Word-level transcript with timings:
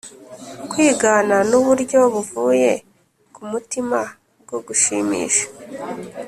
kwigana 0.69 1.35
nuburyo 1.49 1.99
buvuye 2.13 2.71
ku 3.33 3.41
mutima 3.51 3.99
bwo 4.43 4.57
gushimisha 4.65 5.45